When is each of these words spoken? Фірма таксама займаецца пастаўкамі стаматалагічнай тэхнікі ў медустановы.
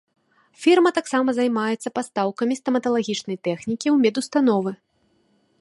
Фірма 0.63 0.89
таксама 0.97 1.29
займаецца 1.39 1.93
пастаўкамі 1.97 2.53
стаматалагічнай 2.63 3.37
тэхнікі 3.49 3.81
ў 3.81 3.95
медустановы. 4.07 4.71